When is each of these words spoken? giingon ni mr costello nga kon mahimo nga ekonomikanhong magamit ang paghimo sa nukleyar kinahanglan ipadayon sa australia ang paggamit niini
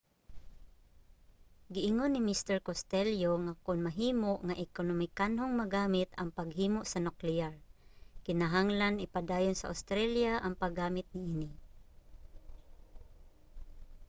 giingon 1.73 2.11
ni 2.13 2.19
mr 2.27 2.57
costello 2.67 3.31
nga 3.45 3.53
kon 3.65 3.79
mahimo 3.87 4.31
nga 4.45 4.55
ekonomikanhong 4.65 5.53
magamit 5.59 6.09
ang 6.13 6.29
paghimo 6.39 6.79
sa 6.85 6.99
nukleyar 7.05 7.53
kinahanglan 8.25 9.03
ipadayon 9.05 9.55
sa 9.57 9.69
australia 9.73 10.33
ang 10.39 10.53
paggamit 10.61 11.07
niini 11.17 11.49